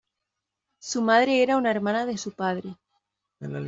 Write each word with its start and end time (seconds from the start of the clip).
Su 0.81 1.03
madre 1.03 1.43
era 1.43 1.57
una 1.57 1.69
hermana 1.69 2.07
de 2.07 2.17
su 2.17 2.31
padre. 2.33 2.75